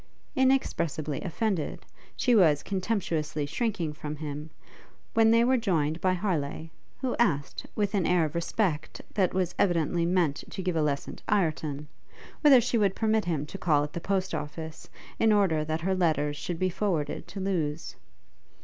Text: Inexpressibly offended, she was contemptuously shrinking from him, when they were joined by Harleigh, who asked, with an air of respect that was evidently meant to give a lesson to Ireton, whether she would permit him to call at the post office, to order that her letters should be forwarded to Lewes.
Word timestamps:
Inexpressibly 0.35 1.21
offended, 1.21 1.85
she 2.17 2.33
was 2.33 2.63
contemptuously 2.63 3.45
shrinking 3.45 3.93
from 3.93 4.15
him, 4.15 4.49
when 5.13 5.29
they 5.29 5.43
were 5.43 5.57
joined 5.57 6.01
by 6.01 6.13
Harleigh, 6.15 6.69
who 7.01 7.15
asked, 7.19 7.67
with 7.75 7.93
an 7.93 8.07
air 8.07 8.25
of 8.25 8.33
respect 8.33 8.99
that 9.13 9.31
was 9.31 9.53
evidently 9.59 10.03
meant 10.07 10.37
to 10.49 10.63
give 10.63 10.75
a 10.75 10.81
lesson 10.81 11.17
to 11.17 11.23
Ireton, 11.29 11.87
whether 12.41 12.59
she 12.59 12.79
would 12.79 12.95
permit 12.95 13.25
him 13.25 13.45
to 13.45 13.59
call 13.59 13.83
at 13.83 13.93
the 13.93 14.01
post 14.01 14.33
office, 14.33 14.89
to 15.19 15.31
order 15.31 15.63
that 15.63 15.81
her 15.81 15.93
letters 15.93 16.35
should 16.35 16.57
be 16.57 16.71
forwarded 16.71 17.27
to 17.27 17.39
Lewes. 17.39 17.95